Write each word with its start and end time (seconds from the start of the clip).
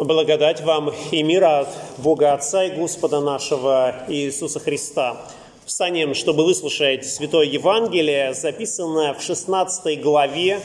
Благодать 0.00 0.62
вам 0.62 0.90
и 1.10 1.22
мир 1.22 1.44
от 1.44 1.68
Бога 1.98 2.32
Отца 2.32 2.64
и 2.64 2.70
Господа 2.70 3.20
нашего 3.20 4.06
Иисуса 4.08 4.58
Христа. 4.58 5.20
Встанем, 5.66 6.14
чтобы 6.14 6.46
выслушать 6.46 7.04
Святое 7.04 7.44
Евангелие, 7.44 8.32
записанное 8.32 9.12
в 9.12 9.20
16 9.20 10.00
главе 10.00 10.62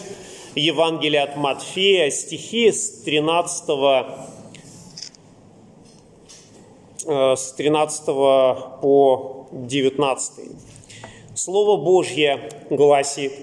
Евангелия 0.56 1.24
от 1.24 1.36
Матфея, 1.36 2.10
стихи 2.12 2.72
с 2.72 3.02
13, 3.02 4.24
э, 7.06 7.36
с 7.36 7.52
13 7.58 8.06
по 8.82 9.50
19. 9.52 10.46
Слово 11.36 11.76
Божье 11.76 12.52
гласит, 12.70 13.34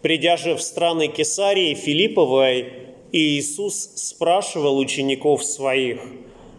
«Придя 0.00 0.38
же 0.38 0.54
в 0.54 0.62
страны 0.62 1.08
Кесарии 1.08 1.74
Филипповой, 1.74 2.85
и 3.16 3.38
Иисус 3.38 3.92
спрашивал 3.94 4.76
учеников 4.76 5.42
своих, 5.42 6.00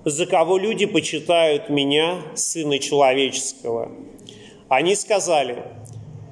«За 0.06 0.26
кого 0.26 0.58
люди 0.58 0.88
почитают 0.88 1.70
меня, 1.70 2.24
Сына 2.34 2.80
Человеческого?» 2.80 3.92
Они 4.68 4.96
сказали, 4.96 5.58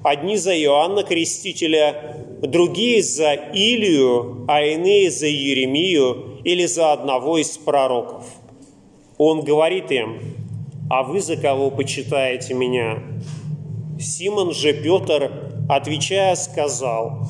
«Одни 0.04 0.36
за 0.38 0.60
Иоанна 0.60 1.04
Крестителя, 1.04 2.26
другие 2.42 3.04
за 3.04 3.34
Илию, 3.34 4.46
а 4.48 4.64
иные 4.64 5.12
за 5.12 5.28
Еремию 5.28 6.42
или 6.44 6.66
за 6.66 6.94
одного 6.94 7.38
из 7.38 7.60
пророков». 7.60 8.26
Он 9.20 9.42
говорит 9.42 9.92
им, 9.92 10.20
«А 10.90 11.04
вы 11.04 11.22
за 11.22 11.38
кого 11.38 11.70
почитаете 11.70 12.56
меня?» 12.56 12.98
Симон 14.00 14.56
же 14.56 14.74
Петр, 14.74 15.32
отвечая, 15.70 16.34
сказал, 16.36 17.30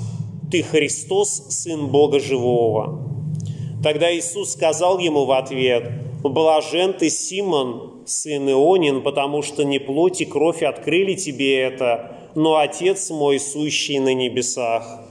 ты 0.52 0.64
Христос, 0.64 1.48
Сын 1.50 1.88
Бога 1.88 2.20
Живого. 2.20 3.00
Тогда 3.84 4.16
Иисус 4.16 4.54
сказал 4.54 5.00
ему 5.00 5.26
в 5.26 5.32
ответ, 5.32 5.92
«Блажен 6.24 6.94
ты, 6.94 7.10
Симон, 7.10 8.02
сын 8.06 8.50
Ионин, 8.50 9.04
потому 9.04 9.42
что 9.42 9.64
не 9.64 9.80
плоть 9.80 10.22
и 10.22 10.26
кровь 10.26 10.64
открыли 10.64 11.14
тебе 11.14 11.60
это, 11.60 12.18
но 12.36 12.58
Отец 12.58 13.10
мой, 13.12 13.40
сущий 13.40 14.00
на 14.00 14.14
небесах. 14.14 15.02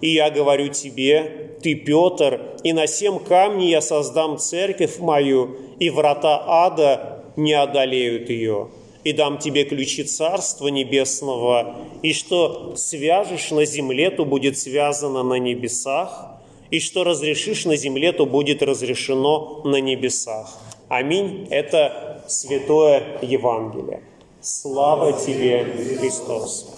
И 0.00 0.10
я 0.10 0.30
говорю 0.30 0.68
тебе, 0.68 1.56
ты, 1.62 1.74
Петр, 1.74 2.40
и 2.64 2.72
на 2.72 2.86
семь 2.86 3.18
камней 3.18 3.70
я 3.70 3.80
создам 3.80 4.38
церковь 4.38 4.98
мою, 4.98 5.56
и 5.78 5.90
врата 5.90 6.42
ада 6.46 7.24
не 7.36 7.52
одолеют 7.52 8.30
ее» 8.30 8.68
и 9.04 9.12
дам 9.12 9.38
тебе 9.38 9.64
ключи 9.64 10.02
Царства 10.04 10.68
Небесного, 10.68 11.76
и 12.02 12.12
что 12.12 12.74
свяжешь 12.76 13.50
на 13.50 13.64
земле, 13.64 14.10
то 14.10 14.24
будет 14.24 14.58
связано 14.58 15.22
на 15.22 15.34
небесах, 15.34 16.30
и 16.70 16.80
что 16.80 17.04
разрешишь 17.04 17.66
на 17.66 17.76
земле, 17.76 18.12
то 18.12 18.26
будет 18.26 18.62
разрешено 18.62 19.60
на 19.64 19.80
небесах. 19.80 20.58
Аминь. 20.88 21.46
Это 21.50 22.24
Святое 22.26 23.18
Евангелие. 23.22 24.02
Слава 24.40 25.12
тебе, 25.12 25.64
Христос. 25.98 26.74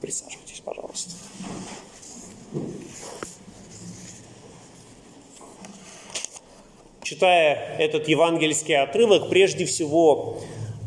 Присаживайтесь, 0.00 0.60
пожалуйста. 0.64 1.10
Читая 7.02 7.76
этот 7.78 8.08
евангельский 8.08 8.76
отрывок, 8.76 9.28
прежде 9.28 9.66
всего 9.66 10.38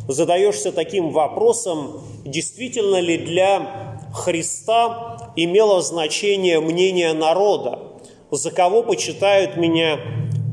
задаешься 0.08 0.72
таким 0.72 1.12
вопросом, 1.12 2.02
действительно 2.26 3.00
ли 3.00 3.18
для 3.18 3.98
Христа 4.14 5.32
имело 5.36 5.82
значение 5.82 6.60
мнение 6.60 7.14
народа, 7.14 7.80
за 8.32 8.52
кого 8.52 8.84
почитают 8.84 9.58
меня 9.58 10.00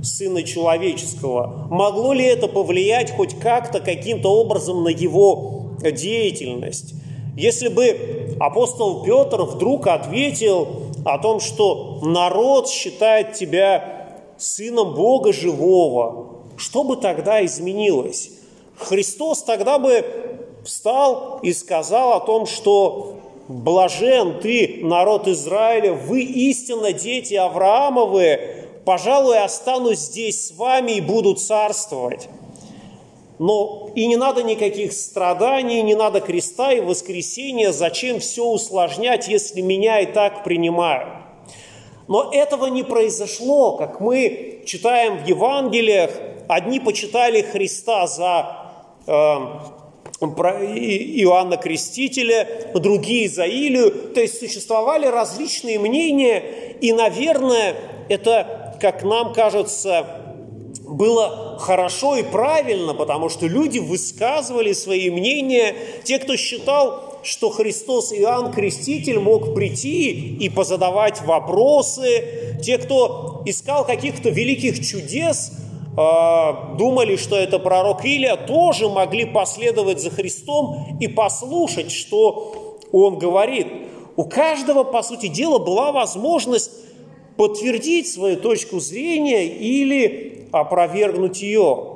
Сына 0.03 0.43
Человеческого. 0.43 1.67
Могло 1.71 2.13
ли 2.13 2.25
это 2.25 2.47
повлиять 2.47 3.11
хоть 3.11 3.39
как-то, 3.39 3.81
каким-то 3.81 4.29
образом 4.29 4.85
на 4.85 4.89
его 4.89 5.71
деятельность? 5.81 6.95
Если 7.37 7.69
бы 7.69 8.37
апостол 8.39 9.03
Петр 9.03 9.43
вдруг 9.43 9.87
ответил 9.87 10.69
о 11.05 11.19
том, 11.19 11.41
что 11.41 12.01
народ 12.03 12.69
считает 12.69 13.33
тебя 13.33 14.19
сыном 14.37 14.95
Бога 14.95 15.33
живого, 15.33 16.43
что 16.57 16.85
бы 16.85 16.97
тогда 16.97 17.45
изменилось? 17.45 18.31
Христос 18.79 19.43
тогда 19.43 19.79
бы 19.79 20.05
встал 20.65 21.39
и 21.43 21.53
сказал 21.53 22.15
о 22.15 22.21
том, 22.21 22.47
что 22.47 23.17
«Блажен 23.49 24.41
ты, 24.41 24.81
народ 24.83 25.29
Израиля, 25.29 25.93
вы 25.93 26.23
истинно 26.23 26.93
дети 26.93 27.35
Авраамовы, 27.35 28.67
пожалуй, 28.85 29.39
останусь 29.39 29.99
здесь 29.99 30.49
с 30.49 30.53
вами 30.53 30.93
и 30.93 31.01
буду 31.01 31.35
царствовать». 31.35 32.29
Но 33.39 33.91
и 33.95 34.07
не 34.07 34.17
надо 34.17 34.43
никаких 34.43 34.93
страданий, 34.93 35.83
не 35.83 35.97
надо 35.97 36.21
креста 36.21 36.73
и 36.73 36.81
воскресения, 36.81 37.73
зачем 37.73 38.21
все 38.21 38.45
усложнять, 38.45 39.27
если 39.27 39.61
меня 39.61 40.01
и 40.01 40.07
так 40.07 40.45
принимают. 40.45 41.09
Но 42.07 42.31
этого 42.33 42.67
не 42.67 42.85
произошло, 42.85 43.77
как 43.77 44.01
мы 44.01 44.63
читаем 44.67 45.19
в 45.19 45.27
Евангелиях, 45.27 46.11
одни 46.49 46.79
почитали 46.79 47.43
Христа 47.43 48.07
за 48.07 48.64
Эм, 49.07 49.61
Иоанна 50.21 51.57
Крестителя, 51.57 52.49
другие 52.75 53.29
за 53.29 53.45
Илию. 53.45 53.91
То 54.15 54.21
есть 54.21 54.39
существовали 54.39 55.07
различные 55.07 55.79
мнения, 55.79 56.43
и, 56.81 56.93
наверное, 56.93 57.75
это, 58.09 58.77
как 58.81 59.03
нам 59.03 59.33
кажется, 59.33 60.07
было 60.87 61.59
хорошо 61.61 62.17
и 62.17 62.23
правильно, 62.23 62.95
потому 62.95 63.29
что 63.29 63.47
люди 63.47 63.79
высказывали 63.79 64.73
свои 64.73 65.11
мнения. 65.11 65.75
Те, 66.05 66.19
кто 66.19 66.37
считал, 66.37 67.19
что 67.23 67.51
Христос 67.51 68.13
Иоанн 68.13 68.53
Креститель 68.53 69.19
мог 69.19 69.55
прийти 69.55 70.37
и 70.37 70.49
позадавать 70.49 71.23
вопросы, 71.23 72.59
те, 72.63 72.79
кто 72.79 73.43
искал 73.47 73.85
каких-то 73.85 74.31
великих 74.31 74.87
чудес– 74.87 75.53
думали, 75.97 77.17
что 77.17 77.37
это 77.37 77.59
пророк 77.59 78.05
Илия, 78.05 78.37
тоже 78.37 78.89
могли 78.89 79.25
последовать 79.25 80.01
за 80.01 80.11
Христом 80.11 80.99
и 81.01 81.07
послушать, 81.07 81.93
что 81.93 82.79
он 82.91 83.19
говорит. 83.19 83.67
У 84.17 84.25
каждого, 84.25 84.85
по 84.85 85.03
сути 85.03 85.29
дела, 85.29 85.59
была 85.59 85.93
возможность 85.93 86.73
подтвердить 87.37 88.11
свою 88.13 88.37
точку 88.37 88.81
зрения 88.81 89.47
или 89.47 90.49
опровергнуть 90.53 91.43
ее. 91.43 91.91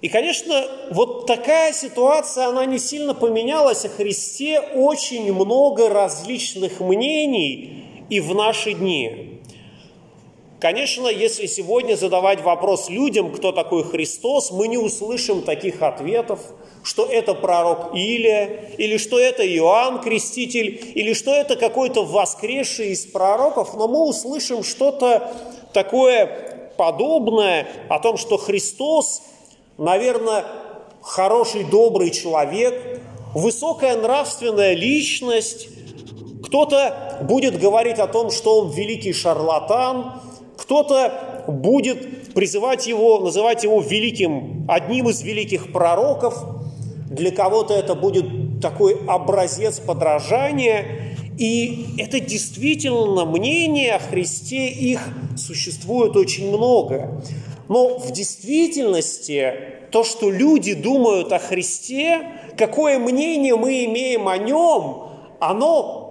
И, 0.00 0.08
конечно, 0.08 0.66
вот 0.90 1.26
такая 1.26 1.72
ситуация, 1.72 2.48
она 2.48 2.66
не 2.66 2.78
сильно 2.78 3.14
поменялась. 3.14 3.84
О 3.84 3.88
Христе 3.88 4.60
очень 4.60 5.32
много 5.32 5.88
различных 5.88 6.80
мнений 6.80 7.84
и 8.10 8.20
в 8.20 8.34
наши 8.34 8.74
дни. 8.74 9.33
Конечно, 10.64 11.08
если 11.08 11.44
сегодня 11.44 11.94
задавать 11.94 12.40
вопрос 12.40 12.88
людям, 12.88 13.30
кто 13.32 13.52
такой 13.52 13.84
Христос, 13.84 14.50
мы 14.50 14.66
не 14.66 14.78
услышим 14.78 15.42
таких 15.42 15.82
ответов, 15.82 16.40
что 16.82 17.04
это 17.04 17.34
пророк 17.34 17.94
Илия, 17.94 18.70
или 18.78 18.96
что 18.96 19.18
это 19.20 19.46
Иоанн 19.46 20.00
Креститель, 20.00 20.80
или 20.94 21.12
что 21.12 21.34
это 21.34 21.56
какой-то 21.56 22.06
воскресший 22.06 22.92
из 22.92 23.04
пророков, 23.04 23.74
но 23.74 23.88
мы 23.88 24.08
услышим 24.08 24.64
что-то 24.64 25.34
такое 25.74 26.72
подобное 26.78 27.68
о 27.90 27.98
том, 27.98 28.16
что 28.16 28.38
Христос, 28.38 29.20
наверное, 29.76 30.46
хороший, 31.02 31.64
добрый 31.64 32.08
человек, 32.08 33.02
высокая 33.34 33.98
нравственная 33.98 34.72
личность, 34.72 35.68
кто-то 36.42 37.18
будет 37.20 37.60
говорить 37.60 37.98
о 37.98 38.06
том, 38.06 38.30
что 38.30 38.60
он 38.60 38.70
великий 38.70 39.12
шарлатан, 39.12 40.23
кто-то 40.56 41.44
будет 41.48 42.32
призывать 42.34 42.86
его, 42.86 43.18
называть 43.20 43.64
его 43.64 43.80
великим, 43.80 44.66
одним 44.68 45.08
из 45.08 45.22
великих 45.22 45.72
пророков. 45.72 46.44
Для 47.10 47.30
кого-то 47.30 47.74
это 47.74 47.94
будет 47.94 48.60
такой 48.60 48.96
образец 49.06 49.78
подражания. 49.78 51.16
И 51.38 51.86
это 51.98 52.20
действительно 52.20 53.24
мнение 53.24 53.94
о 53.94 53.98
Христе, 53.98 54.68
их 54.68 55.00
существует 55.36 56.16
очень 56.16 56.48
много. 56.48 57.22
Но 57.68 57.98
в 57.98 58.12
действительности 58.12 59.52
то, 59.90 60.04
что 60.04 60.30
люди 60.30 60.74
думают 60.74 61.32
о 61.32 61.38
Христе, 61.38 62.20
какое 62.56 62.98
мнение 62.98 63.56
мы 63.56 63.84
имеем 63.84 64.28
о 64.28 64.38
нем, 64.38 65.08
оно 65.40 66.03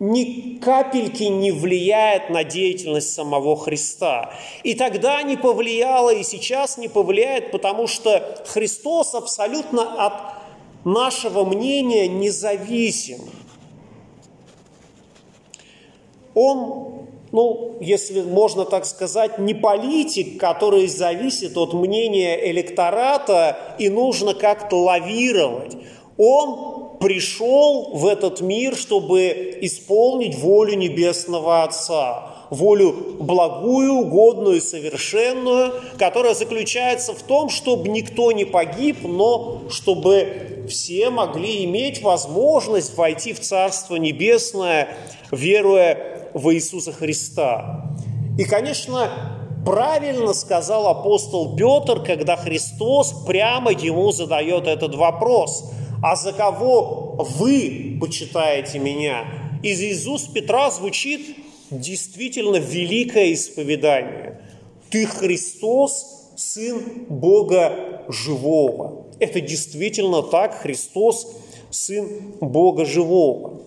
ни 0.00 0.58
капельки 0.58 1.24
не 1.24 1.50
влияет 1.50 2.30
на 2.30 2.44
деятельность 2.44 3.12
самого 3.12 3.56
Христа. 3.56 4.32
И 4.62 4.74
тогда 4.74 5.22
не 5.22 5.36
повлияло, 5.36 6.10
и 6.10 6.22
сейчас 6.22 6.78
не 6.78 6.88
повлияет, 6.88 7.50
потому 7.50 7.86
что 7.86 8.44
Христос 8.46 9.14
абсолютно 9.14 10.06
от 10.06 10.38
нашего 10.84 11.44
мнения 11.44 12.08
независим. 12.08 13.20
Он 16.34 16.98
ну, 17.30 17.76
если 17.80 18.22
можно 18.22 18.64
так 18.64 18.86
сказать, 18.86 19.38
не 19.38 19.52
политик, 19.52 20.40
который 20.40 20.86
зависит 20.86 21.58
от 21.58 21.74
мнения 21.74 22.50
электората 22.50 23.58
и 23.78 23.90
нужно 23.90 24.32
как-то 24.32 24.76
лавировать. 24.76 25.76
Он 26.18 26.98
пришел 26.98 27.90
в 27.94 28.06
этот 28.06 28.40
мир, 28.40 28.76
чтобы 28.76 29.56
исполнить 29.62 30.36
волю 30.36 30.74
Небесного 30.74 31.62
Отца, 31.62 32.34
волю 32.50 33.16
благую, 33.20 33.92
угодную 33.94 34.60
совершенную, 34.60 35.72
которая 35.96 36.34
заключается 36.34 37.12
в 37.12 37.22
том, 37.22 37.50
чтобы 37.50 37.88
никто 37.88 38.32
не 38.32 38.44
погиб, 38.44 38.98
но 39.04 39.62
чтобы 39.70 40.66
все 40.68 41.10
могли 41.10 41.64
иметь 41.64 42.02
возможность 42.02 42.96
войти 42.96 43.32
в 43.32 43.40
Царство 43.40 43.96
Небесное, 43.96 44.88
веруя 45.30 46.30
во 46.34 46.52
Иисуса 46.52 46.92
Христа. 46.92 47.84
И, 48.38 48.44
конечно, 48.44 49.10
правильно 49.64 50.32
сказал 50.32 50.88
апостол 50.88 51.56
Петр, 51.56 52.02
когда 52.02 52.36
Христос 52.36 53.14
прямо 53.26 53.70
ему 53.70 54.12
задает 54.12 54.66
этот 54.66 54.94
вопрос. 54.94 55.72
«А 56.02 56.16
за 56.16 56.32
кого 56.32 57.16
вы 57.38 57.98
почитаете 58.00 58.78
меня?» 58.78 59.24
Из 59.62 59.80
Иисуса 59.80 60.32
Петра 60.32 60.70
звучит 60.70 61.36
действительно 61.70 62.56
великое 62.56 63.32
исповедание. 63.34 64.40
«Ты 64.90 65.06
Христос, 65.06 66.30
Сын 66.36 66.80
Бога 67.08 68.04
Живого». 68.08 69.06
Это 69.18 69.40
действительно 69.40 70.22
так, 70.22 70.54
Христос, 70.54 71.36
Сын 71.70 72.08
Бога 72.40 72.84
Живого. 72.84 73.62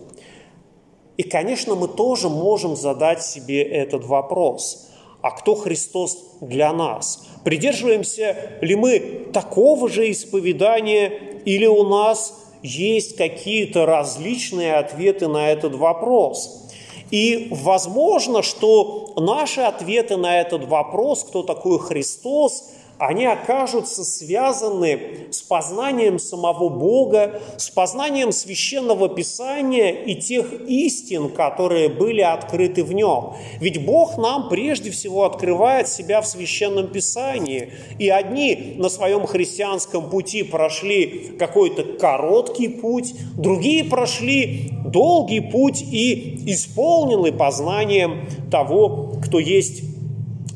И, 1.18 1.22
конечно, 1.22 1.74
мы 1.74 1.88
тоже 1.88 2.30
можем 2.30 2.74
задать 2.74 3.22
себе 3.22 3.62
этот 3.62 4.04
вопрос. 4.06 4.88
А 5.20 5.30
кто 5.30 5.54
Христос 5.54 6.18
для 6.40 6.72
нас? 6.72 7.26
Придерживаемся 7.44 8.36
ли 8.60 8.74
мы 8.76 9.26
такого 9.32 9.88
же 9.88 10.10
исповедания 10.10 11.12
или 11.44 11.66
у 11.66 11.84
нас 11.84 12.38
есть 12.62 13.16
какие-то 13.16 13.86
различные 13.86 14.74
ответы 14.74 15.26
на 15.28 15.50
этот 15.50 15.74
вопрос? 15.74 16.68
И 17.10 17.48
возможно, 17.50 18.42
что 18.42 19.12
наши 19.16 19.60
ответы 19.60 20.16
на 20.16 20.40
этот 20.40 20.64
вопрос, 20.64 21.24
кто 21.24 21.42
такой 21.42 21.78
Христос, 21.78 22.70
они 23.02 23.26
окажутся 23.26 24.04
связаны 24.04 25.26
с 25.32 25.42
познанием 25.42 26.20
самого 26.20 26.68
Бога, 26.68 27.40
с 27.56 27.68
познанием 27.68 28.30
священного 28.30 29.08
Писания 29.08 29.90
и 29.90 30.14
тех 30.14 30.52
истин, 30.68 31.28
которые 31.30 31.88
были 31.88 32.20
открыты 32.20 32.84
в 32.84 32.92
нем. 32.92 33.34
Ведь 33.58 33.84
Бог 33.84 34.18
нам 34.18 34.48
прежде 34.48 34.92
всего 34.92 35.24
открывает 35.24 35.88
себя 35.88 36.20
в 36.20 36.28
священном 36.28 36.92
Писании. 36.92 37.72
И 37.98 38.08
одни 38.08 38.76
на 38.78 38.88
своем 38.88 39.26
христианском 39.26 40.08
пути 40.08 40.44
прошли 40.44 41.34
какой-то 41.40 41.82
короткий 41.82 42.68
путь, 42.68 43.14
другие 43.36 43.82
прошли 43.82 44.70
долгий 44.86 45.40
путь 45.40 45.82
и 45.82 46.44
исполнены 46.46 47.32
познанием 47.32 48.28
того, 48.48 49.14
кто 49.24 49.40
есть 49.40 49.82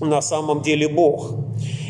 на 0.00 0.22
самом 0.22 0.62
деле 0.62 0.88
Бог. 0.88 1.45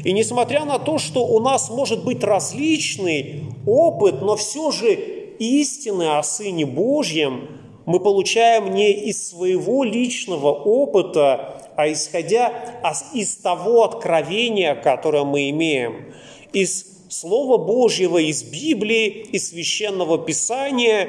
И 0.06 0.12
несмотря 0.12 0.64
на 0.64 0.79
то, 0.79 0.99
что 0.99 1.26
у 1.26 1.41
нас 1.41 1.69
может 1.69 2.05
быть 2.05 2.23
различный 2.23 3.43
опыт, 3.67 4.23
но 4.23 4.37
все 4.37 4.70
же 4.70 4.94
истины 4.94 6.17
о 6.17 6.23
Сыне 6.23 6.64
Божьем 6.64 7.49
мы 7.87 7.99
получаем 7.99 8.73
не 8.73 8.93
из 8.93 9.31
своего 9.31 9.82
личного 9.82 10.53
опыта, 10.53 11.73
а 11.76 11.91
исходя 11.91 12.53
из 13.14 13.35
того 13.38 13.82
откровения, 13.82 14.76
которое 14.76 15.25
мы 15.25 15.50
имеем, 15.50 16.14
из 16.52 16.87
Слова 17.09 17.59
Божьего, 17.59 18.19
из 18.19 18.44
Библии, 18.44 19.09
из 19.32 19.49
Священного 19.49 20.19
Писания, 20.19 21.09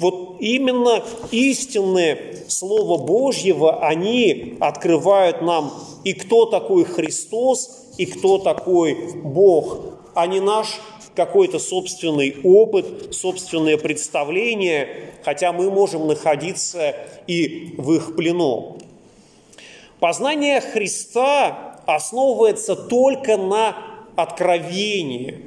вот 0.00 0.38
именно 0.40 1.04
истинные 1.30 2.38
Слова 2.48 2.98
Божьего, 2.98 3.86
они 3.86 4.56
открывают 4.58 5.42
нам 5.42 5.72
и 6.02 6.12
кто 6.12 6.46
такой 6.46 6.82
Христос, 6.82 7.81
и 7.98 8.06
кто 8.06 8.38
такой 8.38 8.96
Бог, 9.22 9.78
а 10.14 10.26
не 10.26 10.40
наш 10.40 10.80
какой-то 11.14 11.58
собственный 11.58 12.36
опыт, 12.42 13.14
собственное 13.14 13.76
представление, 13.76 15.10
хотя 15.24 15.52
мы 15.52 15.70
можем 15.70 16.06
находиться 16.06 16.94
и 17.26 17.74
в 17.76 17.92
их 17.92 18.16
плену. 18.16 18.78
Познание 20.00 20.60
Христа 20.60 21.80
основывается 21.86 22.74
только 22.74 23.36
на 23.36 23.76
откровении. 24.16 25.46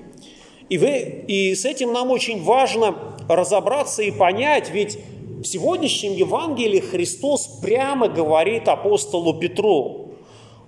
И, 0.69 0.77
вы, 0.77 1.24
и 1.27 1.53
с 1.53 1.65
этим 1.65 1.94
нам 1.94 2.12
очень 2.12 2.44
важно 2.44 2.95
разобраться 3.27 4.01
и 4.01 4.12
понять, 4.12 4.69
ведь 4.69 4.98
в 5.41 5.44
сегодняшнем 5.44 6.13
Евангелии 6.13 6.80
Христос 6.80 7.59
прямо 7.62 8.07
говорит 8.07 8.68
апостолу 8.68 9.33
Петру, 9.33 10.13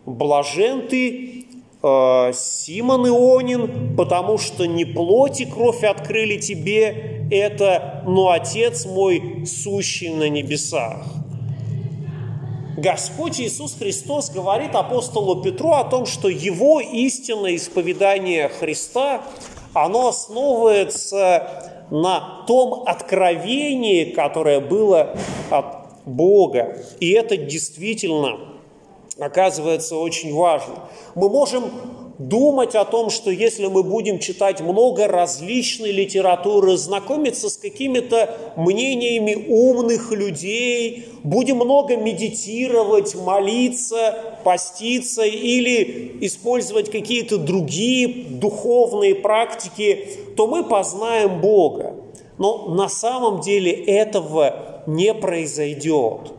«Блажен 0.06 0.88
ты, 0.88 1.37
Симон 1.82 3.08
Ионин, 3.08 3.96
потому 3.96 4.38
что 4.38 4.66
не 4.66 4.86
плоть 4.86 5.42
и 5.42 5.46
кровь 5.46 5.84
открыли 5.84 6.38
тебе 6.38 7.28
это, 7.32 8.04
но 8.08 8.32
Отец 8.32 8.86
мой, 8.86 9.46
сущий 9.46 10.10
на 10.10 10.28
небесах. 10.30 11.06
Господь 12.78 13.40
Иисус 13.40 13.76
Христос 13.78 14.30
говорит 14.30 14.76
апостолу 14.76 15.42
Петру 15.42 15.72
о 15.72 15.84
том, 15.84 16.06
что 16.06 16.30
его 16.30 16.80
истинное 16.80 17.56
исповедание 17.56 18.50
Христа, 18.50 19.24
оно 19.74 20.10
основывается 20.10 21.86
на 21.90 22.44
том 22.48 22.84
откровении, 22.86 24.06
которое 24.06 24.60
было 24.60 25.16
от 25.50 26.06
Бога. 26.06 26.78
И 27.00 27.12
это 27.12 27.36
действительно 27.36 28.38
оказывается 29.20 29.96
очень 29.96 30.34
важно. 30.34 30.90
Мы 31.16 31.30
можем 31.30 31.72
думать 32.20 32.74
о 32.76 32.86
том, 32.86 33.10
что 33.10 33.30
если 33.30 33.68
мы 33.68 33.84
будем 33.84 34.20
читать 34.20 34.62
много 34.62 35.08
различной 35.08 35.92
литературы, 35.92 36.76
знакомиться 36.78 37.50
с 37.50 37.58
какими-то 37.58 38.36
мнениями 38.56 39.46
умных 39.48 40.12
людей, 40.12 41.06
будем 41.24 41.58
много 41.58 41.96
медитировать, 41.96 43.16
молиться, 43.16 44.38
поститься 44.44 45.24
или 45.24 46.18
использовать 46.22 46.92
какие-то 46.92 47.38
другие 47.38 48.26
духовные 48.30 49.16
практики, 49.16 50.08
то 50.36 50.48
мы 50.48 50.64
познаем 50.64 51.40
Бога. 51.40 51.96
Но 52.38 52.70
на 52.70 52.90
самом 52.90 53.42
деле 53.42 53.72
этого 53.72 54.84
не 54.88 55.14
произойдет 55.14 56.37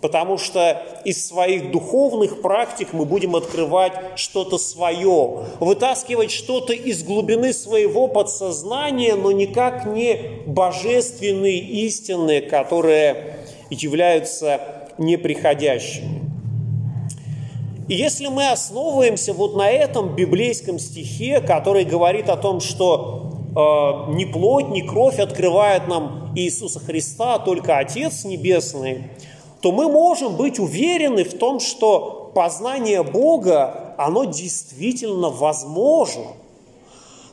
потому 0.00 0.38
что 0.38 0.82
из 1.04 1.26
своих 1.26 1.70
духовных 1.70 2.42
практик 2.42 2.88
мы 2.92 3.04
будем 3.04 3.34
открывать 3.34 3.92
что-то 4.16 4.58
свое, 4.58 5.44
вытаскивать 5.60 6.30
что-то 6.30 6.72
из 6.72 7.02
глубины 7.02 7.52
своего 7.52 8.06
подсознания, 8.08 9.14
но 9.14 9.32
никак 9.32 9.86
не 9.86 10.42
божественные 10.46 11.58
истины, 11.58 12.40
которые 12.40 13.36
являются 13.70 14.60
неприходящими. 14.98 16.26
И 17.88 17.94
если 17.94 18.26
мы 18.26 18.50
основываемся 18.50 19.32
вот 19.32 19.54
на 19.56 19.70
этом 19.70 20.16
библейском 20.16 20.78
стихе, 20.78 21.40
который 21.40 21.84
говорит 21.84 22.28
о 22.28 22.36
том, 22.36 22.60
что 22.60 23.30
э, 23.54 24.12
ни 24.14 24.24
плоть, 24.24 24.68
ни 24.70 24.80
кровь 24.80 25.20
открывает 25.20 25.86
нам 25.86 26.32
Иисуса 26.34 26.80
Христа, 26.80 27.34
а 27.34 27.38
только 27.38 27.78
Отец 27.78 28.24
Небесный, 28.24 29.04
то 29.60 29.72
мы 29.72 29.88
можем 29.88 30.36
быть 30.36 30.58
уверены 30.58 31.24
в 31.24 31.38
том, 31.38 31.60
что 31.60 32.30
познание 32.34 33.02
Бога, 33.02 33.94
оно 33.98 34.24
действительно 34.24 35.30
возможно. 35.30 36.26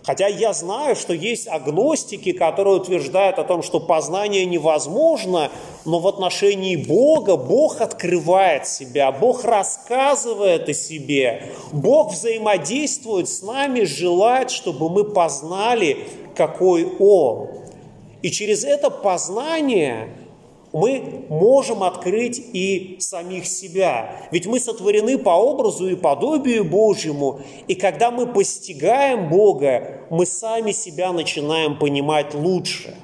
Хотя 0.06 0.27
я 0.27 0.51
знаю, 0.51 0.98
что 0.98 1.13
есть 1.13 1.48
агностики, 1.48 2.34
которые 2.34 2.75
утверждают 2.75 3.39
о 3.39 3.46
том, 3.46 3.63
что 3.63 3.80
познание 3.80 4.46
невозможно, 4.46 5.50
но 5.86 6.00
в 6.00 6.08
отношении 6.08 6.75
Бога 6.75 7.38
Бог 7.38 7.80
открывает 7.80 8.68
себя, 8.68 9.13
Бог 9.13 9.46
рассказывает 9.46 10.68
о 10.68 10.74
себе, 10.74 11.53
Бог 11.72 12.12
взаимодействует 12.12 13.30
с 13.30 13.42
нами, 13.44 13.86
желает, 13.86 14.51
чтобы 14.51 14.89
мы 14.89 15.06
познали, 15.06 16.06
какой 16.36 16.86
Он. 17.00 17.50
И 18.22 18.30
через 18.30 18.65
это 18.65 18.89
познание 18.89 20.10
мы 20.74 21.25
можем 21.30 21.84
открыть 21.84 22.42
и 22.51 22.98
самих 23.00 23.46
себя. 23.46 24.15
Ведь 24.32 24.48
мы 24.48 24.60
сотворены 24.60 25.18
по 25.18 25.30
образу 25.30 25.88
и 25.88 25.96
подобию 25.96 26.65
Божьему, 26.65 27.39
и 27.68 27.75
когда 27.75 28.12
мы 28.12 28.25
постигаем 28.27 29.30
Бога, 29.30 30.01
мы 30.10 30.25
сами 30.25 30.72
себя 30.72 31.13
начинаем 31.13 31.77
понимать 31.77 32.34
лучше. 32.34 32.96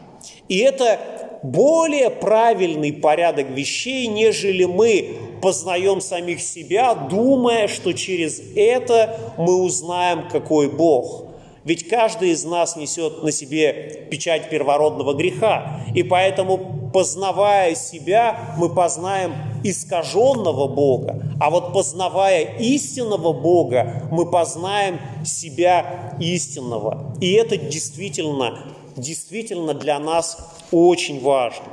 И 0.47 0.57
это 0.57 0.99
более 1.43 2.09
правильный 2.09 2.91
порядок 2.91 3.49
вещей, 3.51 4.07
нежели 4.07 4.65
мы 4.65 5.15
познаем 5.41 6.01
самих 6.01 6.41
себя, 6.41 6.95
думая, 6.95 7.67
что 7.67 7.93
через 7.93 8.41
это 8.55 9.17
мы 9.37 9.61
узнаем, 9.63 10.27
какой 10.29 10.69
Бог. 10.69 11.25
Ведь 11.63 11.87
каждый 11.87 12.31
из 12.31 12.43
нас 12.45 12.75
несет 12.75 13.21
на 13.21 13.31
себе 13.31 14.07
печать 14.09 14.49
первородного 14.49 15.13
греха. 15.13 15.81
И 15.93 16.03
поэтому, 16.03 16.78
познавая 16.91 17.75
себя, 17.75 18.55
мы 18.57 18.69
познаем 18.69 19.33
искаженного 19.63 20.67
Бога. 20.67 21.21
А 21.39 21.49
вот 21.49 21.73
познавая 21.73 22.57
истинного 22.59 23.33
Бога, 23.33 24.07
мы 24.11 24.29
познаем 24.29 24.99
себя 25.25 26.15
истинного. 26.19 27.15
И 27.21 27.33
это 27.33 27.57
действительно, 27.57 28.75
действительно 28.95 29.73
для 29.73 29.99
нас 29.99 30.37
очень 30.71 31.21
важно. 31.21 31.65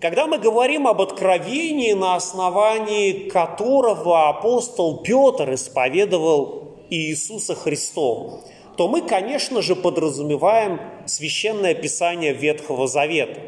Когда 0.00 0.26
мы 0.26 0.38
говорим 0.38 0.88
об 0.88 1.02
откровении, 1.02 1.92
на 1.92 2.14
основании 2.16 3.28
которого 3.28 4.30
апостол 4.30 5.02
Петр 5.02 5.52
исповедовал 5.52 6.78
Иисуса 6.88 7.54
Христова, 7.54 8.40
то 8.80 8.88
мы, 8.88 9.02
конечно 9.02 9.60
же, 9.60 9.76
подразумеваем 9.76 10.80
священное 11.04 11.74
писание 11.74 12.32
Ветхого 12.32 12.86
Завета. 12.86 13.38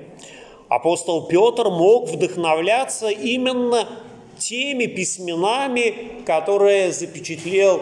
Апостол 0.68 1.26
Петр 1.26 1.70
мог 1.70 2.10
вдохновляться 2.10 3.08
именно 3.08 3.88
теми 4.36 4.84
письменами, 4.84 6.20
которые 6.26 6.92
запечатлел 6.92 7.80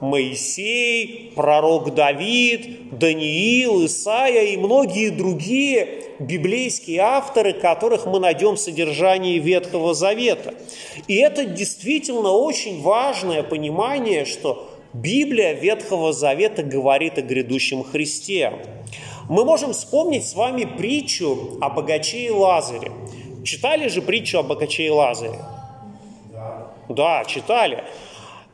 Моисей, 0.00 1.32
пророк 1.36 1.94
Давид, 1.94 2.98
Даниил, 2.98 3.86
Исаия 3.86 4.52
и 4.52 4.56
многие 4.56 5.10
другие 5.10 6.02
библейские 6.18 6.98
авторы, 6.98 7.52
которых 7.52 8.06
мы 8.06 8.18
найдем 8.18 8.56
в 8.56 8.58
содержании 8.58 9.38
Ветхого 9.38 9.94
Завета. 9.94 10.52
И 11.06 11.14
это 11.14 11.44
действительно 11.44 12.32
очень 12.32 12.82
важное 12.82 13.44
понимание, 13.44 14.24
что 14.24 14.68
Библия 15.00 15.52
Ветхого 15.52 16.12
Завета 16.12 16.64
говорит 16.64 17.18
о 17.18 17.22
грядущем 17.22 17.84
Христе. 17.84 18.52
Мы 19.28 19.44
можем 19.44 19.72
вспомнить 19.72 20.26
с 20.26 20.34
вами 20.34 20.64
притчу 20.64 21.56
о 21.60 21.70
богаче 21.70 22.26
и 22.26 22.30
Лазаре. 22.30 22.90
Читали 23.44 23.86
же 23.86 24.02
притчу 24.02 24.40
о 24.40 24.42
богаче 24.42 24.86
и 24.86 24.90
Лазаре? 24.90 25.38
Да. 26.32 26.72
Да, 26.88 27.24
читали. 27.26 27.84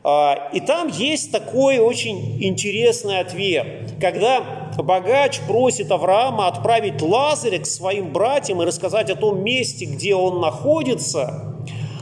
А, 0.03 0.51
и 0.53 0.59
там 0.59 0.89
есть 0.89 1.31
такой 1.31 1.79
очень 1.79 2.43
интересный 2.43 3.21
ответ. 3.21 3.95
Когда 3.99 4.69
богач 4.77 5.39
просит 5.47 5.89
Авраама 5.89 6.47
отправить 6.47 7.01
Лазаря 7.01 7.57
к 7.57 7.65
своим 7.65 8.13
братьям 8.13 8.61
и 8.61 8.65
рассказать 8.65 9.09
о 9.09 9.15
том 9.15 9.43
месте, 9.43 9.85
где 9.85 10.13
он 10.13 10.41
находится, 10.41 11.55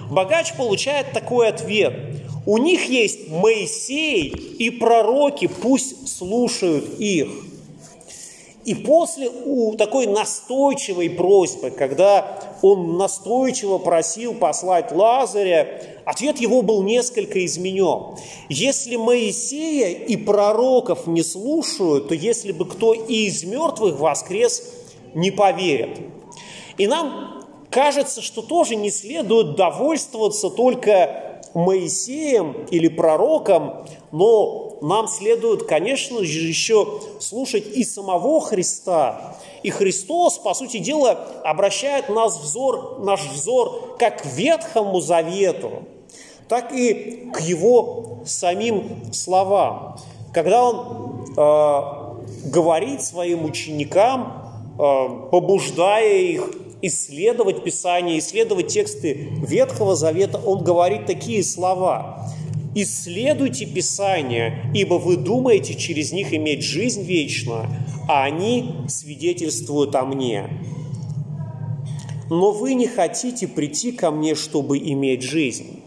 богач 0.10 0.54
получает 0.56 1.14
такой 1.14 1.48
ответ. 1.48 2.13
У 2.46 2.58
них 2.58 2.90
есть 2.90 3.30
Моисей 3.30 4.28
и 4.28 4.70
пророки, 4.70 5.48
пусть 5.48 6.10
слушают 6.10 7.00
их. 7.00 7.30
И 8.66 8.76
после 8.76 9.30
у 9.30 9.76
такой 9.76 10.08
настойчивой 10.08 11.10
просьбы, 11.10 11.70
когда 11.70 12.40
он 12.62 12.98
настойчиво 12.98 13.78
просил 13.78 14.34
послать 14.34 14.94
Лазаря, 14.94 15.82
ответ 16.06 16.40
его 16.40 16.62
был 16.62 16.82
несколько 16.84 17.46
изменен. 17.46 18.16
Если 18.48 18.96
Моисея 18.96 19.90
и 19.90 20.16
пророков 20.16 21.08
не 21.08 21.24
слушают, 21.24 22.08
то 22.08 22.16
если 22.16 22.54
бы 22.54 22.66
кто 22.66 22.94
и 22.94 23.26
из 23.26 23.44
мертвых 23.44 24.00
воскрес, 24.00 24.64
не 25.14 25.30
поверят. 25.30 26.00
И 26.78 26.88
нам 26.88 27.44
кажется, 27.70 28.22
что 28.22 28.42
тоже 28.42 28.76
не 28.78 28.92
следует 28.92 29.56
довольствоваться 29.56 30.50
только 30.50 31.33
Моисеем 31.54 32.66
или 32.72 32.88
пророком, 32.88 33.86
но 34.12 34.78
нам 34.82 35.08
следует, 35.08 35.64
конечно 35.64 36.24
же, 36.24 36.40
еще 36.40 37.00
слушать 37.20 37.66
и 37.68 37.84
самого 37.84 38.42
Христа. 38.42 39.38
И 39.64 39.70
Христос, 39.70 40.40
по 40.40 40.54
сути 40.54 40.80
дела, 40.80 41.12
обращает 41.44 42.10
нас 42.10 42.40
взор, 42.40 43.00
наш 43.00 43.26
взор 43.28 43.96
как 43.98 44.24
к 44.24 44.26
Ветхому 44.26 45.00
Завету, 45.00 45.84
так 46.50 46.74
и 46.74 47.32
к 47.34 47.40
Его 47.40 48.20
самим 48.26 49.14
словам. 49.14 49.98
Когда 50.34 50.66
Он 50.66 51.26
э, 51.38 52.50
говорит 52.50 53.02
своим 53.04 53.46
ученикам, 53.46 54.74
э, 54.78 55.30
побуждая 55.32 56.14
их 56.14 56.50
исследовать 56.84 57.64
Писание, 57.64 58.20
исследовать 58.20 58.68
тексты 58.68 59.30
Ветхого 59.48 59.96
Завета, 59.96 60.38
он 60.38 60.64
говорит 60.64 61.06
такие 61.06 61.42
слова. 61.44 62.30
«Исследуйте 62.76 63.66
Писание, 63.66 64.70
ибо 64.74 64.96
вы 64.96 65.16
думаете 65.16 65.76
через 65.76 66.12
них 66.12 66.34
иметь 66.34 66.64
жизнь 66.64 67.04
вечную, 67.04 67.68
а 68.10 68.26
они 68.26 68.76
свидетельствуют 68.88 69.96
о 69.96 70.06
мне. 70.06 70.50
Но 72.30 72.52
вы 72.52 72.74
не 72.74 72.88
хотите 72.88 73.48
прийти 73.48 73.92
ко 73.92 74.12
мне, 74.12 74.36
чтобы 74.36 74.78
иметь 74.78 75.24
жизнь». 75.24 75.80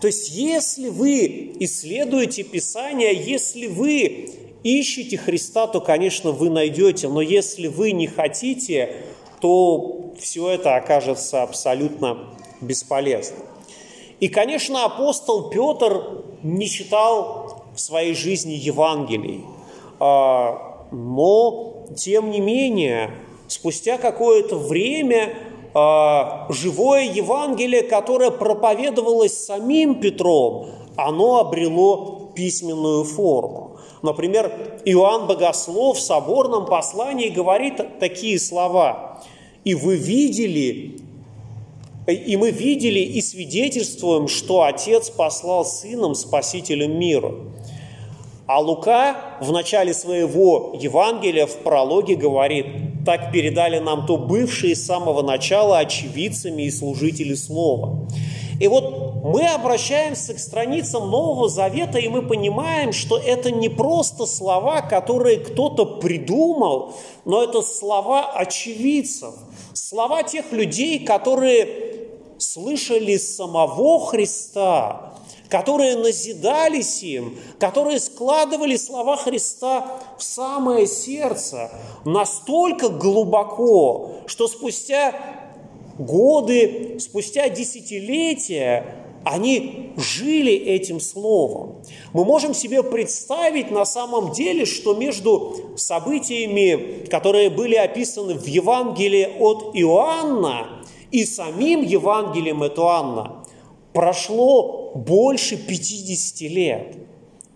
То 0.00 0.06
есть, 0.06 0.30
если 0.30 0.88
вы 0.88 1.52
исследуете 1.58 2.44
Писание, 2.44 3.12
если 3.12 3.66
вы 3.66 4.30
ищете 4.62 5.18
Христа, 5.18 5.66
то, 5.66 5.80
конечно, 5.80 6.30
вы 6.30 6.50
найдете. 6.50 7.08
Но 7.08 7.20
если 7.20 7.66
вы 7.66 7.90
не 7.90 8.06
хотите, 8.06 8.94
то 9.40 10.12
все 10.18 10.50
это 10.50 10.76
окажется 10.76 11.42
абсолютно 11.42 12.18
бесполезным. 12.60 13.42
И, 14.20 14.28
конечно, 14.28 14.84
апостол 14.84 15.48
Петр 15.50 16.24
не 16.42 16.68
читал 16.68 17.64
в 17.74 17.80
своей 17.80 18.14
жизни 18.14 18.52
Евангелий, 18.52 19.44
а, 20.00 20.86
но, 20.90 21.84
тем 21.96 22.30
не 22.30 22.40
менее, 22.40 23.12
спустя 23.46 23.96
какое-то 23.98 24.56
время 24.56 25.34
а, 25.74 26.46
живое 26.50 27.04
Евангелие, 27.04 27.82
которое 27.82 28.30
проповедовалось 28.30 29.44
самим 29.44 30.00
Петром, 30.00 30.70
оно 30.96 31.38
обрело 31.38 32.32
письменную 32.34 33.04
форму. 33.04 33.76
Например, 34.02 34.80
Иоанн 34.84 35.26
Богослов 35.26 35.98
в 35.98 36.00
соборном 36.00 36.66
послании 36.66 37.28
говорит 37.28 37.98
такие 37.98 38.38
слова. 38.38 39.07
«И 39.68 39.74
вы 39.74 39.96
видели, 39.96 40.96
и 42.06 42.36
мы 42.38 42.50
видели 42.52 43.00
и 43.00 43.20
свидетельствуем, 43.20 44.26
что 44.26 44.62
Отец 44.62 45.10
послал 45.10 45.66
Сыном 45.66 46.14
Спасителем 46.14 46.98
мира». 46.98 47.34
А 48.46 48.60
Лука 48.60 49.36
в 49.42 49.52
начале 49.52 49.92
своего 49.92 50.74
Евангелия 50.80 51.44
в 51.44 51.58
прологе 51.58 52.16
говорит, 52.16 52.64
так 53.04 53.30
передали 53.30 53.78
нам 53.78 54.06
то 54.06 54.16
бывшие 54.16 54.74
с 54.74 54.86
самого 54.86 55.20
начала 55.20 55.80
очевидцами 55.80 56.62
и 56.62 56.70
служители 56.70 57.34
Слова. 57.34 58.08
И 58.58 58.66
вот 58.68 59.07
мы 59.24 59.46
обращаемся 59.46 60.34
к 60.34 60.38
страницам 60.38 61.10
Нового 61.10 61.48
Завета, 61.48 61.98
и 61.98 62.08
мы 62.08 62.22
понимаем, 62.22 62.92
что 62.92 63.18
это 63.18 63.50
не 63.50 63.68
просто 63.68 64.26
слова, 64.26 64.80
которые 64.80 65.38
кто-то 65.38 65.84
придумал, 65.84 66.94
но 67.24 67.42
это 67.42 67.62
слова 67.62 68.32
очевидцев, 68.32 69.34
слова 69.72 70.22
тех 70.22 70.52
людей, 70.52 71.04
которые 71.04 71.98
слышали 72.38 73.16
самого 73.16 74.06
Христа, 74.06 75.14
которые 75.48 75.96
назидались 75.96 77.02
им, 77.02 77.38
которые 77.58 77.98
складывали 77.98 78.76
слова 78.76 79.16
Христа 79.16 80.00
в 80.16 80.22
самое 80.22 80.86
сердце 80.86 81.72
настолько 82.04 82.88
глубоко, 82.88 84.12
что 84.26 84.46
спустя 84.46 85.14
годы, 85.98 86.98
спустя 87.00 87.48
десятилетия 87.48 89.07
они 89.28 89.92
жили 89.96 90.52
этим 90.52 91.00
словом. 91.00 91.82
Мы 92.12 92.24
можем 92.24 92.54
себе 92.54 92.82
представить 92.82 93.70
на 93.70 93.84
самом 93.84 94.32
деле, 94.32 94.64
что 94.64 94.94
между 94.94 95.74
событиями, 95.76 97.06
которые 97.06 97.50
были 97.50 97.74
описаны 97.74 98.34
в 98.34 98.46
Евангелии 98.46 99.28
от 99.38 99.70
Иоанна 99.74 100.82
и 101.10 101.24
самим 101.24 101.82
Евангелием 101.82 102.62
от 102.62 102.78
Иоанна, 102.78 103.44
прошло 103.92 104.92
больше 104.94 105.56
50 105.56 106.40
лет– 106.50 106.96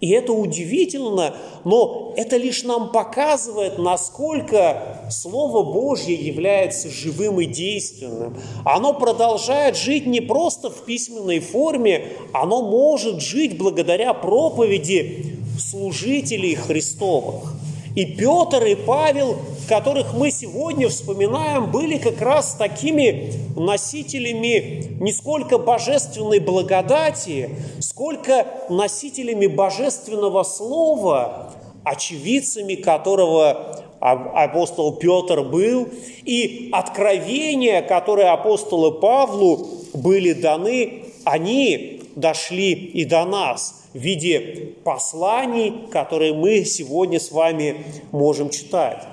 и 0.02 0.08
это 0.10 0.32
удивительно, 0.32 1.36
но 1.62 2.12
это 2.16 2.36
лишь 2.36 2.64
нам 2.64 2.90
показывает, 2.90 3.78
насколько 3.78 5.06
Слово 5.12 5.62
Божье 5.62 6.16
является 6.16 6.90
живым 6.90 7.40
и 7.40 7.46
действенным. 7.46 8.36
Оно 8.64 8.94
продолжает 8.94 9.76
жить 9.76 10.04
не 10.06 10.20
просто 10.20 10.70
в 10.70 10.84
письменной 10.84 11.38
форме, 11.38 12.08
оно 12.32 12.62
может 12.62 13.22
жить 13.22 13.56
благодаря 13.56 14.12
проповеди 14.12 15.36
служителей 15.56 16.56
Христовых. 16.56 17.54
И 17.94 18.04
Петр, 18.04 18.64
и 18.64 18.74
Павел 18.74 19.36
которых 19.68 20.14
мы 20.14 20.30
сегодня 20.30 20.88
вспоминаем, 20.88 21.70
были 21.70 21.98
как 21.98 22.20
раз 22.20 22.54
такими 22.54 23.32
носителями 23.56 24.98
не 25.00 25.12
сколько 25.12 25.58
божественной 25.58 26.38
благодати, 26.38 27.50
сколько 27.80 28.46
носителями 28.68 29.46
божественного 29.46 30.42
слова, 30.42 31.52
очевидцами 31.84 32.74
которого 32.74 33.82
апостол 34.00 34.96
Петр 34.96 35.42
был, 35.42 35.88
и 36.24 36.70
откровения, 36.72 37.82
которые 37.82 38.28
апостолу 38.28 38.92
Павлу 38.92 39.68
были 39.94 40.32
даны, 40.32 41.04
они 41.24 42.02
дошли 42.16 42.72
и 42.72 43.04
до 43.04 43.24
нас 43.24 43.84
в 43.94 43.98
виде 43.98 44.74
посланий, 44.84 45.72
которые 45.90 46.34
мы 46.34 46.64
сегодня 46.64 47.20
с 47.20 47.30
вами 47.30 47.84
можем 48.10 48.50
читать. 48.50 49.06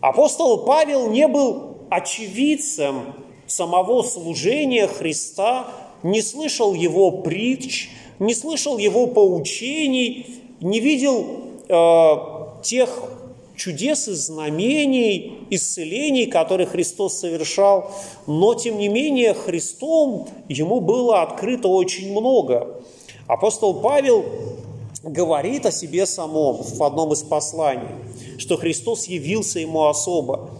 Апостол 0.00 0.64
Павел 0.64 1.10
не 1.10 1.28
был 1.28 1.76
очевидцем 1.90 3.14
самого 3.46 4.02
служения 4.02 4.86
Христа, 4.86 5.66
не 6.02 6.22
слышал 6.22 6.72
его 6.72 7.10
притч, 7.10 7.90
не 8.18 8.34
слышал 8.34 8.78
его 8.78 9.06
поучений, 9.06 10.40
не 10.60 10.80
видел 10.80 11.26
э, 11.68 12.62
тех 12.62 13.02
чудес 13.56 14.08
и 14.08 14.14
знамений, 14.14 15.46
исцелений, 15.50 16.26
которые 16.26 16.66
Христос 16.66 17.18
совершал, 17.18 17.90
но 18.26 18.54
тем 18.54 18.78
не 18.78 18.88
менее 18.88 19.34
Христом 19.34 20.28
ему 20.48 20.80
было 20.80 21.20
открыто 21.20 21.68
очень 21.68 22.12
много. 22.12 22.80
Апостол 23.26 23.80
Павел 23.80 24.24
говорит 25.02 25.66
о 25.66 25.72
себе 25.72 26.06
самом 26.06 26.62
в 26.62 26.82
одном 26.82 27.12
из 27.12 27.22
посланий, 27.22 27.88
что 28.38 28.56
Христос 28.56 29.06
явился 29.06 29.58
ему 29.60 29.86
особо. 29.86 30.50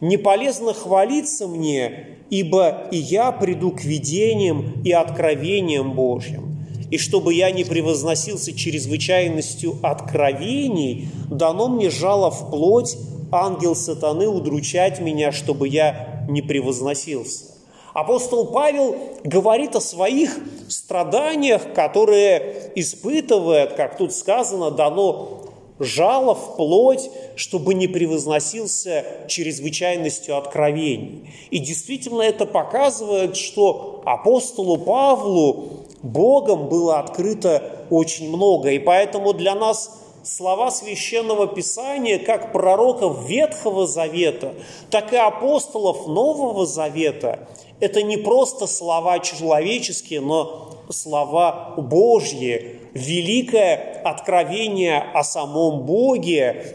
«Не 0.00 0.16
полезно 0.18 0.74
хвалиться 0.74 1.46
мне, 1.46 2.18
ибо 2.28 2.88
и 2.90 2.98
я 2.98 3.32
приду 3.32 3.70
к 3.70 3.84
видениям 3.84 4.82
и 4.82 4.92
откровениям 4.92 5.92
Божьим. 5.92 6.56
И 6.90 6.98
чтобы 6.98 7.34
я 7.34 7.50
не 7.50 7.64
превозносился 7.64 8.52
чрезвычайностью 8.52 9.78
откровений, 9.82 11.08
дано 11.30 11.68
мне 11.68 11.90
жало 11.90 12.30
в 12.30 12.50
плоть, 12.50 12.96
ангел 13.32 13.74
сатаны 13.74 14.28
удручать 14.28 15.00
меня, 15.00 15.32
чтобы 15.32 15.68
я 15.68 16.26
не 16.28 16.42
превозносился». 16.42 17.55
Апостол 17.96 18.48
Павел 18.48 18.94
говорит 19.24 19.74
о 19.74 19.80
своих 19.80 20.38
страданиях, 20.68 21.72
которые 21.72 22.70
испытывает, 22.74 23.72
как 23.72 23.96
тут 23.96 24.12
сказано, 24.12 24.70
дано 24.70 25.44
жало 25.78 26.34
в 26.34 26.56
плоть, 26.56 27.08
чтобы 27.36 27.72
не 27.72 27.86
превозносился 27.86 29.02
чрезвычайностью 29.28 30.36
откровений. 30.36 31.30
И 31.48 31.58
действительно 31.58 32.20
это 32.20 32.44
показывает, 32.44 33.34
что 33.34 34.02
апостолу 34.04 34.76
Павлу 34.76 35.86
Богом 36.02 36.68
было 36.68 36.98
открыто 36.98 37.86
очень 37.88 38.28
много. 38.28 38.72
И 38.72 38.78
поэтому 38.78 39.32
для 39.32 39.54
нас 39.54 40.02
слова 40.22 40.70
священного 40.70 41.46
писания, 41.46 42.18
как 42.18 42.52
пророков 42.52 43.26
Ветхого 43.26 43.86
Завета, 43.86 44.52
так 44.90 45.14
и 45.14 45.16
апостолов 45.16 46.06
Нового 46.06 46.66
Завета, 46.66 47.48
это 47.80 48.02
не 48.02 48.16
просто 48.16 48.66
слова 48.66 49.18
человеческие, 49.18 50.20
но 50.20 50.76
слова 50.90 51.74
Божьи. 51.76 52.80
Великое 52.94 54.00
откровение 54.04 54.98
о 54.98 55.22
самом 55.22 55.84
Боге 55.84 56.46
э, 56.46 56.74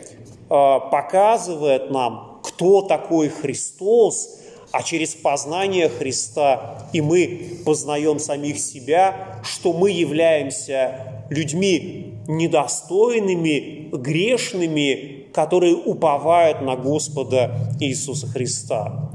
показывает 0.50 1.90
нам, 1.90 2.40
кто 2.44 2.82
такой 2.82 3.30
Христос, 3.30 4.38
а 4.72 4.84
через 4.84 5.16
познание 5.16 5.90
Христа 5.90 6.88
и 6.94 7.02
мы 7.02 7.42
познаем 7.66 8.20
самих 8.20 8.60
себя, 8.60 9.40
что 9.44 9.74
мы 9.74 9.90
являемся 9.90 11.26
людьми 11.30 12.14
недостойными, 12.28 13.90
грешными, 13.92 15.28
которые 15.34 15.76
уповают 15.76 16.62
на 16.62 16.76
Господа 16.76 17.52
Иисуса 17.80 18.28
Христа. 18.28 19.12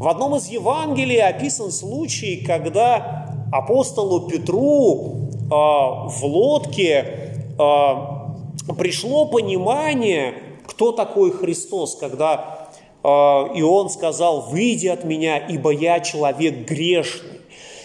В 0.00 0.08
одном 0.08 0.34
из 0.34 0.48
Евангелий 0.48 1.20
описан 1.20 1.70
случай, 1.70 2.38
когда 2.38 3.36
апостолу 3.52 4.30
Петру 4.30 5.28
э, 5.28 5.48
в 5.50 6.20
лодке 6.22 7.34
э, 7.58 8.74
пришло 8.78 9.26
понимание, 9.26 10.36
кто 10.66 10.92
такой 10.92 11.30
Христос, 11.32 11.96
когда 11.96 12.70
э, 13.04 13.08
и 13.54 13.60
он 13.60 13.90
сказал, 13.90 14.48
«Выйди 14.48 14.86
от 14.86 15.04
меня, 15.04 15.36
ибо 15.36 15.68
я 15.68 16.00
человек 16.00 16.66
грешный». 16.66 17.42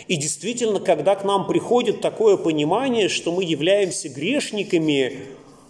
И 0.08 0.16
действительно, 0.16 0.80
когда 0.80 1.16
к 1.16 1.26
нам 1.26 1.46
приходит 1.46 2.00
такое 2.00 2.38
понимание, 2.38 3.10
что 3.10 3.34
мы 3.34 3.44
являемся 3.44 4.08
грешниками, 4.08 5.18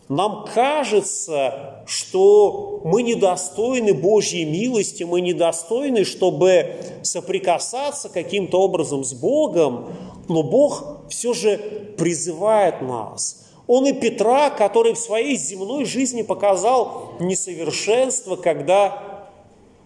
нам 0.07 0.45
кажется, 0.53 1.83
что 1.87 2.81
мы 2.83 3.01
недостойны 3.01 3.93
Божьей 3.93 4.45
милости, 4.45 5.03
мы 5.03 5.21
недостойны, 5.21 6.05
чтобы 6.05 6.75
соприкасаться 7.01 8.09
каким-то 8.09 8.61
образом 8.61 9.03
с 9.03 9.13
Богом, 9.13 9.93
но 10.27 10.43
Бог 10.43 11.01
все 11.09 11.33
же 11.33 11.57
призывает 11.97 12.81
нас. 12.81 13.47
Он 13.67 13.87
и 13.87 13.93
Петра, 13.93 14.51
который 14.51 14.93
в 14.93 14.99
своей 14.99 15.37
земной 15.37 15.85
жизни 15.85 16.21
показал 16.21 17.13
несовершенство, 17.19 18.35
когда 18.35 19.29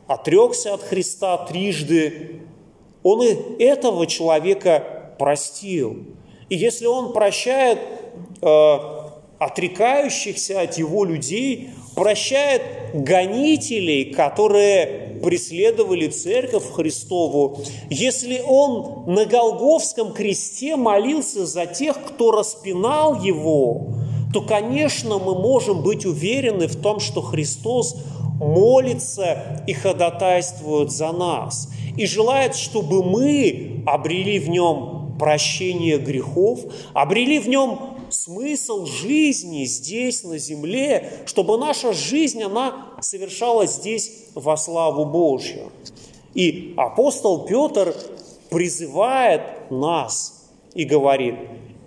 отрекся 0.07 0.73
от 0.73 0.81
Христа 0.81 1.37
трижды, 1.37 2.41
он 3.03 3.23
и 3.23 3.63
этого 3.63 4.05
человека 4.05 5.13
простил. 5.17 5.97
И 6.49 6.57
если 6.57 6.87
он 6.87 7.13
прощает 7.13 7.79
э, 8.41 8.77
отрекающихся 9.39 10.61
от 10.61 10.77
его 10.77 11.05
людей, 11.05 11.71
прощает 11.95 12.61
гонителей, 12.93 14.13
которые 14.13 15.19
преследовали 15.23 16.07
церковь 16.07 16.71
Христову, 16.71 17.59
если 17.89 18.41
он 18.45 19.13
на 19.13 19.25
Голговском 19.25 20.13
кресте 20.13 20.75
молился 20.75 21.45
за 21.45 21.65
тех, 21.65 22.01
кто 22.01 22.31
распинал 22.31 23.21
его, 23.21 23.87
то, 24.33 24.41
конечно, 24.41 25.17
мы 25.17 25.35
можем 25.35 25.81
быть 25.81 26.05
уверены 26.05 26.67
в 26.67 26.75
том, 26.75 26.99
что 26.99 27.21
Христос 27.21 27.95
молится 28.39 29.63
и 29.67 29.73
ходатайствует 29.73 30.91
за 30.91 31.11
нас, 31.11 31.69
и 31.97 32.05
желает, 32.05 32.55
чтобы 32.55 33.03
мы 33.03 33.83
обрели 33.85 34.39
в 34.39 34.49
нем 34.49 35.15
прощение 35.19 35.97
грехов, 35.97 36.61
обрели 36.93 37.39
в 37.39 37.49
нем 37.49 37.88
смысл 38.11 38.85
жизни 38.85 39.65
здесь, 39.65 40.23
на 40.23 40.37
земле, 40.37 41.23
чтобы 41.25 41.57
наша 41.57 41.93
жизнь, 41.93 42.41
она 42.41 42.93
совершалась 43.01 43.75
здесь 43.75 44.11
во 44.35 44.57
славу 44.57 45.05
Божью. 45.05 45.71
И 46.33 46.73
апостол 46.77 47.45
Петр 47.45 47.95
призывает 48.49 49.69
нас 49.71 50.49
и 50.73 50.83
говорит, 50.83 51.35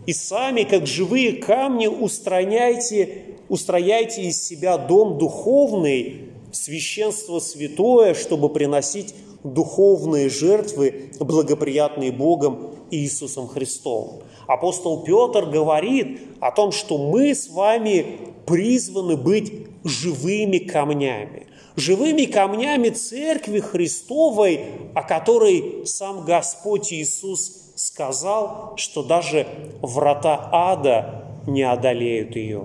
и 0.06 0.12
сами, 0.12 0.64
как 0.64 0.86
живые 0.86 1.34
камни, 1.34 1.86
устраняйте, 1.86 3.36
устрояйте 3.48 4.22
из 4.22 4.42
себя 4.42 4.78
дом 4.78 5.18
духовный, 5.18 6.32
священство 6.50 7.38
святое, 7.38 8.14
чтобы 8.14 8.48
приносить 8.48 9.14
духовные 9.44 10.28
жертвы, 10.28 11.10
благоприятные 11.18 12.12
Богом 12.12 12.74
Иисусом 12.90 13.48
Христом. 13.48 14.22
Апостол 14.46 15.02
Петр 15.02 15.46
говорит 15.46 16.20
о 16.40 16.50
том, 16.50 16.72
что 16.72 16.98
мы 16.98 17.34
с 17.34 17.48
вами 17.48 18.18
призваны 18.46 19.16
быть 19.16 19.52
живыми 19.84 20.58
камнями. 20.58 21.46
Живыми 21.74 22.26
камнями 22.26 22.90
Церкви 22.90 23.60
Христовой, 23.60 24.60
о 24.94 25.02
которой 25.02 25.86
сам 25.86 26.24
Господь 26.24 26.92
Иисус 26.92 27.72
сказал, 27.76 28.74
что 28.76 29.02
даже 29.02 29.46
врата 29.80 30.50
ада 30.52 31.24
не 31.46 31.62
одолеют 31.62 32.36
ее. 32.36 32.60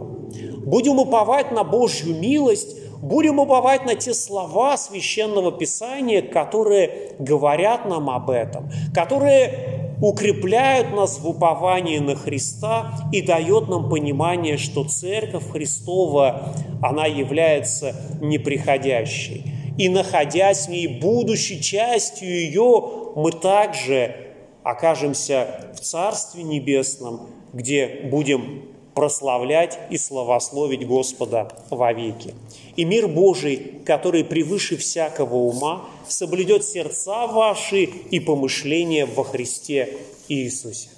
Будем 0.57 0.99
уповать 0.99 1.51
на 1.51 1.63
Божью 1.63 2.15
милость, 2.15 2.75
будем 3.01 3.39
уповать 3.39 3.85
на 3.85 3.95
те 3.95 4.13
слова 4.13 4.77
Священного 4.77 5.51
Писания, 5.51 6.21
которые 6.21 7.13
говорят 7.19 7.85
нам 7.87 8.09
об 8.09 8.29
этом, 8.29 8.69
которые 8.93 9.77
укрепляют 10.01 10.93
нас 10.93 11.19
в 11.19 11.27
уповании 11.27 11.97
на 11.99 12.15
Христа 12.15 12.93
и 13.11 13.21
дает 13.21 13.67
нам 13.67 13.89
понимание, 13.89 14.57
что 14.57 14.83
Церковь 14.83 15.49
Христова, 15.51 16.53
она 16.81 17.05
является 17.05 17.95
неприходящей. 18.21 19.43
И 19.77 19.89
находясь 19.89 20.67
в 20.67 20.69
ней, 20.69 20.87
будучи 20.87 21.59
частью 21.59 22.29
ее, 22.29 22.83
мы 23.15 23.31
также 23.31 24.15
окажемся 24.63 25.71
в 25.75 25.79
Царстве 25.79 26.43
Небесном, 26.43 27.27
где 27.53 28.01
будем 28.11 28.63
прославлять 28.97 29.77
и 29.91 29.97
славословить 29.99 30.87
Господа 30.87 31.51
вовеки. 31.69 32.33
И 32.75 32.83
мир 32.83 33.07
Божий, 33.07 33.57
который 33.85 34.23
превыше 34.23 34.75
всякого 34.75 35.35
ума, 35.35 35.85
соблюдет 36.07 36.65
сердца 36.65 37.27
ваши 37.27 37.83
и 37.83 38.19
помышления 38.19 39.05
во 39.05 39.23
Христе 39.23 39.97
Иисусе. 40.29 40.89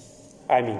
Аминь. 0.46 0.78